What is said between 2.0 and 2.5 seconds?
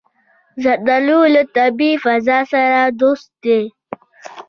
فضا